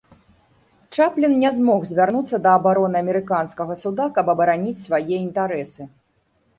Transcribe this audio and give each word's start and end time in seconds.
Чаплін 0.97 1.33
не 1.43 1.51
змог 1.57 1.85
звярнуцца 1.91 2.41
да 2.47 2.55
абароны 2.61 2.97
амерыканскага 3.05 3.73
суда, 3.85 4.11
каб 4.19 4.25
абараніць 4.37 4.79
свае 4.85 5.09
інтарэсы. 5.25 5.81